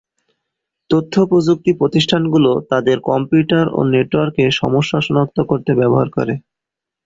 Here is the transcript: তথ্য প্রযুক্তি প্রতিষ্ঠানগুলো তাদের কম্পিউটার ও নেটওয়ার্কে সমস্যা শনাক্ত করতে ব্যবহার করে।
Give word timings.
তথ্য 0.89 1.13
প্রযুক্তি 1.29 1.71
প্রতিষ্ঠানগুলো 1.79 2.51
তাদের 2.71 2.97
কম্পিউটার 3.09 3.65
ও 3.69 3.79
নেটওয়ার্কে 3.93 4.45
সমস্যা 4.61 4.97
শনাক্ত 5.01 5.37
করতে 5.49 5.71
ব্যবহার 5.79 6.07
করে। 6.17 6.33